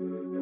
[0.00, 0.37] Mm-hmm.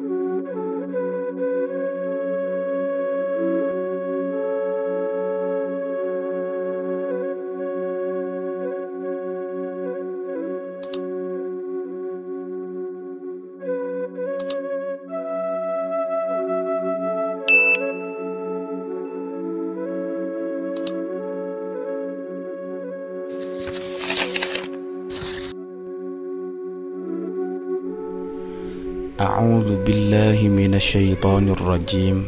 [29.20, 32.18] أعوذ بالله من الشيطان الرجيم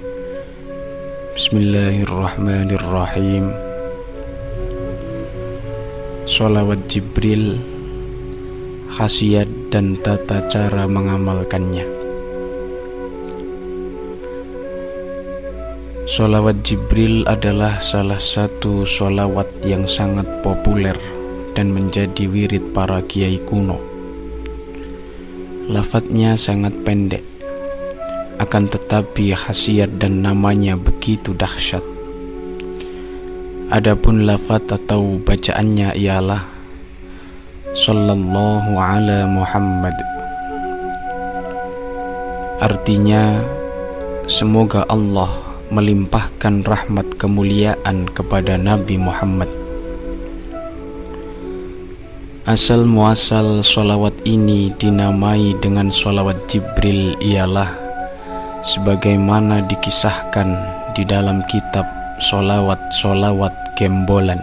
[1.34, 3.44] بسم الله الرحمن الرحيم
[6.24, 7.58] Salawat Jibril
[8.94, 11.82] Khasiat dan tata cara mengamalkannya
[16.06, 20.94] Salawat Jibril adalah salah satu solawat yang sangat populer
[21.58, 23.94] dan menjadi wirid para kiai kuno
[25.69, 27.21] Lafadznya sangat pendek,
[28.41, 31.85] akan tetapi khasiat dan namanya begitu dahsyat.
[33.69, 36.41] Adapun lafaz atau bacaannya ialah
[37.69, 39.93] Sallallahu ala Muhammad.
[42.65, 43.37] Artinya
[44.29, 45.29] Semoga Allah
[45.73, 49.58] melimpahkan rahmat kemuliaan kepada Nabi Muhammad
[52.49, 57.69] Asal muasal solawat ini dinamai dengan solawat Jibril ialah
[58.65, 60.57] sebagaimana dikisahkan
[60.97, 61.85] di dalam kitab
[62.17, 64.41] solawat-solawat Gembolan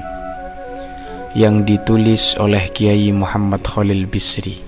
[1.35, 4.63] yang ditulis oleh Kiai Muhammad Khalil Bisri.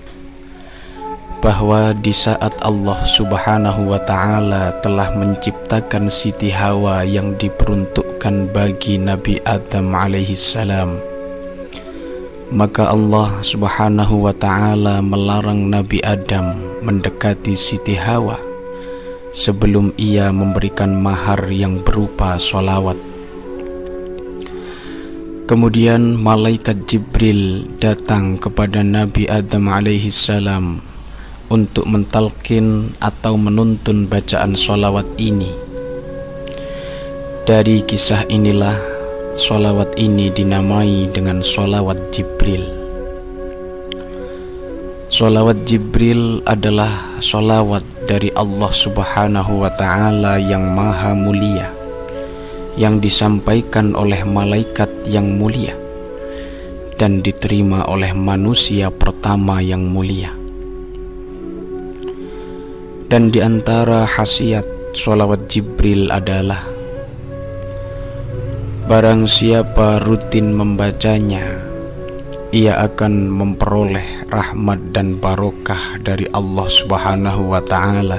[1.39, 9.39] Bahwa di saat Allah Subhanahu wa taala telah menciptakan Siti Hawa yang diperuntukkan bagi Nabi
[9.47, 11.08] Adam alaihi salam
[12.49, 18.41] maka Allah Subhanahu wa taala melarang Nabi Adam mendekati Siti Hawa
[19.29, 22.97] sebelum ia memberikan mahar yang berupa solawat.
[25.45, 30.81] Kemudian malaikat Jibril datang kepada Nabi Adam alaihi salam
[31.49, 35.49] untuk mentalkin atau menuntun bacaan solawat ini.
[37.49, 38.98] Dari kisah inilah
[39.37, 42.65] Solawat ini dinamai dengan solawat Jibril.
[45.09, 51.69] Solawat Jibril adalah solawat dari Allah subhanahu wa ta'ala yang maha mulia
[52.73, 55.77] Yang disampaikan oleh malaikat yang mulia
[56.97, 60.33] Dan diterima oleh manusia pertama yang mulia.
[63.09, 66.78] Dan di antara khasiat solawat Jibril adalah
[68.89, 71.61] Barang siapa rutin membacanya,
[72.49, 78.17] ia akan memperoleh rahmat dan barokah dari Allah Subhanahu wa taala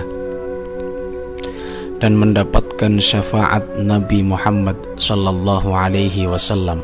[1.99, 6.79] dan mendapatkan syafaat Nabi Muhammad sallallahu alaihi wasallam.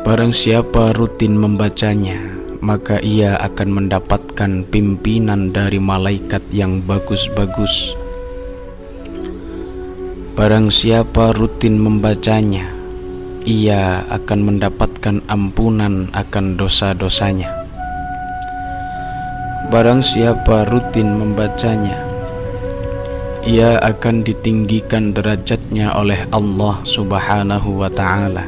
[0.00, 2.16] Barang siapa rutin membacanya,
[2.64, 8.05] maka ia akan mendapatkan pimpinan dari malaikat yang bagus-bagus
[10.36, 12.68] Barang siapa rutin membacanya,
[13.48, 17.48] ia akan mendapatkan ampunan akan dosa-dosanya.
[19.72, 21.96] Barang siapa rutin membacanya,
[23.48, 28.44] ia akan ditinggikan derajatnya oleh Allah Subhanahu wa Ta'ala.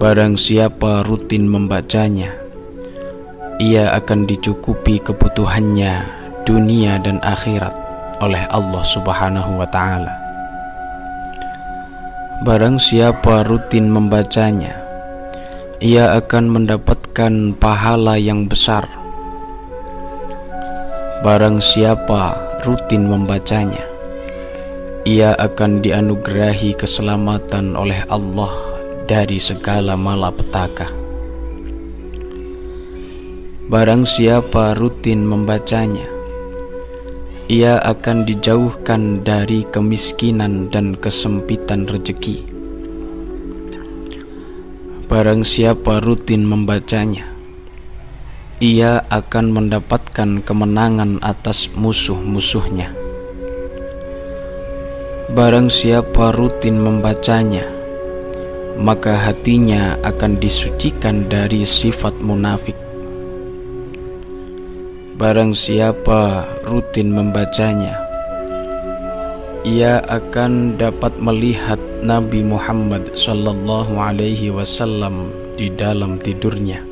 [0.00, 2.32] Barang siapa rutin membacanya,
[3.60, 5.92] ia akan dicukupi kebutuhannya
[6.48, 7.84] dunia dan akhirat
[8.22, 10.14] oleh Allah Subhanahu wa taala.
[12.44, 14.76] Barang siapa rutin membacanya,
[15.80, 18.84] ia akan mendapatkan pahala yang besar.
[21.24, 22.36] Barang siapa
[22.68, 23.80] rutin membacanya,
[25.08, 28.52] ia akan dianugerahi keselamatan oleh Allah
[29.08, 30.88] dari segala malapetaka.
[33.72, 36.04] Barang siapa rutin membacanya,
[37.44, 42.40] ia akan dijauhkan dari kemiskinan dan kesempitan rezeki.
[45.04, 47.28] Barang siapa rutin membacanya,
[48.64, 52.88] ia akan mendapatkan kemenangan atas musuh-musuhnya.
[55.36, 57.68] Barang siapa rutin membacanya,
[58.80, 62.83] maka hatinya akan disucikan dari sifat munafik
[65.14, 68.02] Barang siapa rutin membacanya,
[69.62, 76.82] ia akan dapat melihat Nabi Muhammad sallallahu alaihi wasallam di dalam tidurnya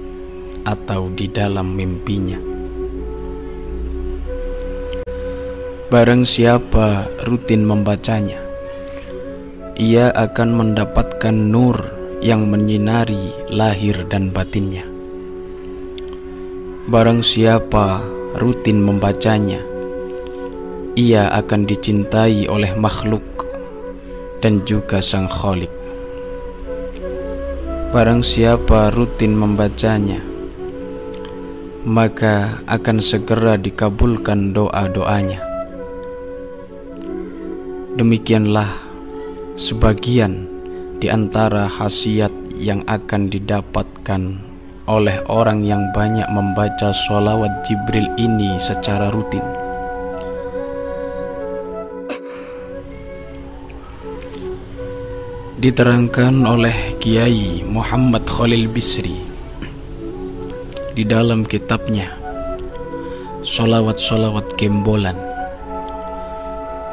[0.63, 2.39] atau di dalam mimpinya.
[5.91, 8.39] Barang siapa rutin membacanya,
[9.75, 11.75] ia akan mendapatkan nur
[12.23, 14.87] yang menyinari lahir dan batinnya.
[16.83, 19.61] Barang siapa rutin membacanya,
[20.97, 23.25] ia akan dicintai oleh makhluk
[24.41, 25.73] dan juga sang kholik.
[27.93, 30.21] Barang siapa rutin membacanya,
[31.85, 35.45] maka akan segera dikabulkan doa-doanya.
[37.93, 38.73] Demikianlah
[39.61, 40.49] sebagian
[40.97, 44.52] di antara khasiat yang akan didapatkan
[44.91, 49.45] oleh orang yang banyak membaca sholawat Jibril ini secara rutin.
[55.63, 59.15] Diterangkan oleh Kiai Muhammad Khalil Bisri
[60.93, 62.11] di dalam kitabnya
[63.47, 65.15] Solawat-solawat Gembolan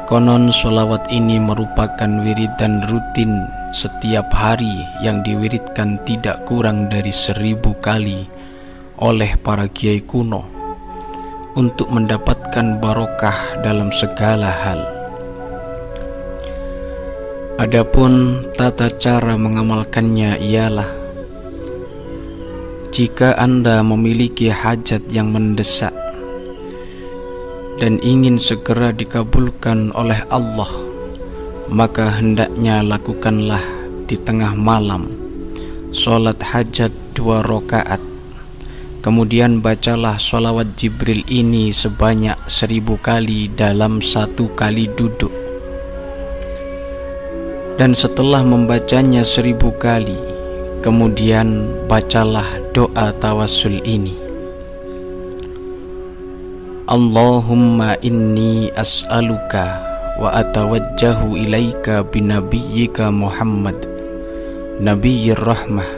[0.06, 8.26] Konon solawat ini merupakan wiridan rutin setiap hari yang diwiridkan tidak kurang dari seribu kali
[8.98, 10.42] oleh para kiai kuno
[11.54, 14.80] untuk mendapatkan barokah dalam segala hal.
[17.62, 20.90] Adapun tata cara mengamalkannya ialah
[22.90, 25.94] jika Anda memiliki hajat yang mendesak
[27.78, 30.89] dan ingin segera dikabulkan oleh Allah
[31.70, 33.62] maka hendaknya lakukanlah
[34.10, 35.06] di tengah malam.
[35.94, 38.02] Solat hajat dua rakaat.
[39.00, 45.32] Kemudian bacalah solawat Jibril ini sebanyak seribu kali dalam satu kali duduk.
[47.80, 50.18] Dan setelah membacanya seribu kali
[50.84, 52.44] kemudian bacalah
[52.76, 54.12] doa tawasul ini.
[56.84, 59.89] Allahumma inni as'aluka
[60.20, 63.88] wa atawajjahu ilaika binabiyyika Muhammad
[64.80, 65.88] Nabiyyir Rahmah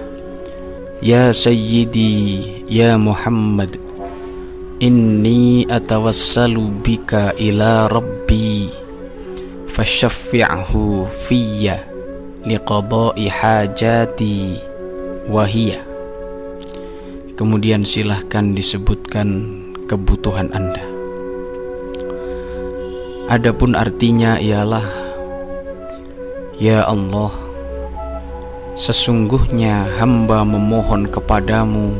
[1.02, 3.82] Ya Sayyidi Ya Muhammad
[4.78, 8.70] Inni atawassalu bika ila Rabbi
[9.66, 11.82] Fashaffi'hu fiyya
[12.46, 14.62] liqada'i hajati
[15.26, 15.82] wahiyya
[17.34, 19.50] Kemudian silahkan disebutkan
[19.90, 20.91] kebutuhan Anda.
[23.32, 24.84] Adapun artinya ialah
[26.60, 27.32] Ya Allah
[28.76, 31.96] Sesungguhnya hamba memohon kepadamu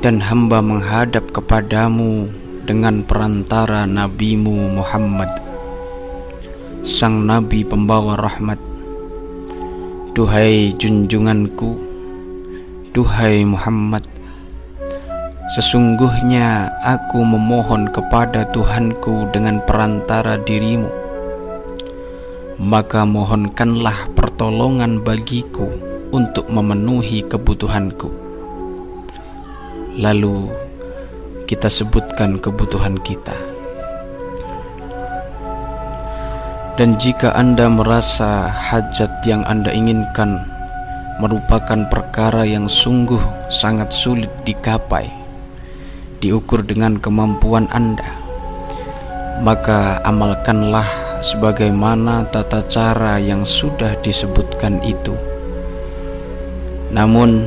[0.00, 2.32] Dan hamba menghadap kepadamu
[2.64, 5.28] Dengan perantara nabimu Muhammad
[6.80, 8.56] Sang Nabi pembawa rahmat.
[10.16, 11.76] Duhai junjunganku
[12.96, 14.13] Duhai Muhammad
[15.44, 20.88] Sesungguhnya aku memohon kepada Tuhanku dengan perantara dirimu.
[22.64, 25.68] Maka mohonkanlah pertolongan bagiku
[26.16, 28.08] untuk memenuhi kebutuhanku.
[30.00, 30.48] Lalu
[31.44, 33.36] kita sebutkan kebutuhan kita.
[36.80, 40.40] Dan jika Anda merasa hajat yang Anda inginkan
[41.20, 43.20] merupakan perkara yang sungguh
[43.52, 45.23] sangat sulit digapai
[46.24, 48.16] diukur dengan kemampuan Anda,
[49.44, 50.88] maka amalkanlah
[51.20, 55.12] sebagaimana tata cara yang sudah disebutkan itu.
[56.88, 57.44] Namun,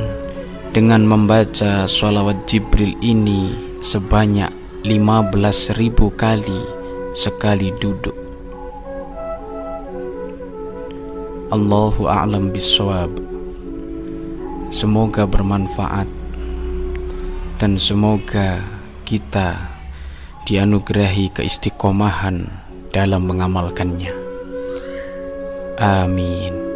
[0.70, 3.50] dengan membaca sholawat Jibril ini
[3.82, 4.54] sebanyak
[4.86, 5.74] 15.000
[6.14, 6.60] kali
[7.18, 8.14] sekali duduk.
[11.50, 13.10] Allahu a'lam bisawab.
[14.68, 16.17] Semoga bermanfaat
[17.58, 18.62] dan semoga
[19.02, 19.58] kita
[20.46, 22.46] dianugerahi keistiqomahan
[22.94, 24.14] dalam mengamalkannya.
[25.78, 26.67] Amin.